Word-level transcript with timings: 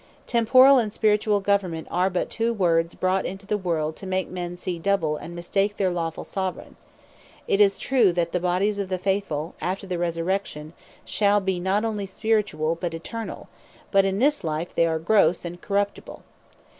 Temporall 0.25 0.79
and 0.79 0.91
Spirituall 0.91 1.41
Government, 1.41 1.87
are 1.91 2.09
but 2.09 2.31
two 2.31 2.53
words 2.55 2.95
brought 2.95 3.23
into 3.23 3.45
the 3.45 3.55
world, 3.55 3.95
to 3.97 4.07
make 4.07 4.29
men 4.31 4.57
see 4.57 4.79
double, 4.79 5.15
and 5.15 5.35
mistake 5.35 5.77
their 5.77 5.91
Lawfull 5.91 6.23
Soveraign. 6.25 6.75
It 7.47 7.61
is 7.61 7.77
true, 7.77 8.11
that 8.13 8.31
the 8.31 8.39
bodies 8.39 8.79
of 8.79 8.89
the 8.89 8.97
faithfull, 8.97 9.53
after 9.61 9.85
the 9.85 9.99
Resurrection 9.99 10.73
shall 11.05 11.39
be 11.39 11.59
not 11.59 11.83
onely 11.83 12.07
Spirituall, 12.07 12.79
but 12.79 12.95
Eternall; 12.95 13.47
but 13.91 14.03
in 14.03 14.17
this 14.17 14.43
life 14.43 14.73
they 14.73 14.87
are 14.87 14.97
grosse, 14.97 15.45
and 15.45 15.61
corruptible. 15.61 16.23